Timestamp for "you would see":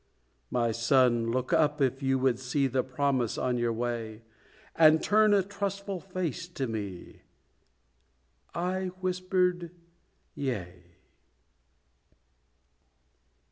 2.01-2.65